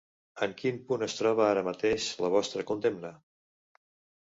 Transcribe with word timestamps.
En 0.45 0.53
quin 0.61 0.79
punt 0.87 1.05
es 1.07 1.17
troba 1.19 1.45
ara 1.49 1.63
mateix 1.69 2.09
la 2.27 2.33
vostra 2.39 2.67
condemna? 2.73 3.15